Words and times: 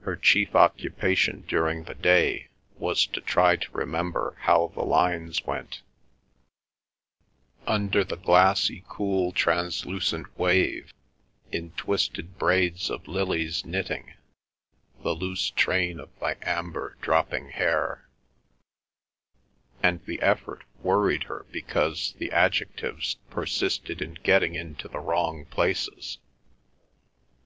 Her 0.00 0.16
chief 0.16 0.54
occupation 0.56 1.44
during 1.46 1.84
the 1.84 1.92
day 1.94 2.48
was 2.78 3.04
to 3.08 3.20
try 3.20 3.56
to 3.56 3.72
remember 3.72 4.34
how 4.40 4.68
the 4.68 4.80
lines 4.80 5.44
went: 5.44 5.82
Under 7.66 8.02
the 8.02 8.16
glassy, 8.16 8.82
cool, 8.88 9.30
translucent 9.30 10.38
wave, 10.38 10.94
In 11.50 11.72
twisted 11.72 12.38
braids 12.38 12.88
of 12.88 13.06
lilies 13.06 13.62
knitting 13.66 14.14
The 15.02 15.14
loose 15.14 15.50
train 15.50 16.00
of 16.00 16.18
thy 16.18 16.38
amber 16.40 16.96
dropping 17.02 17.50
hair; 17.50 18.08
and 19.82 20.02
the 20.06 20.22
effort 20.22 20.64
worried 20.82 21.24
her 21.24 21.44
because 21.52 22.14
the 22.16 22.32
adjectives 22.32 23.16
persisted 23.28 24.00
in 24.00 24.14
getting 24.22 24.54
into 24.54 24.88
the 24.88 24.98
wrong 25.00 25.44
places. 25.44 26.16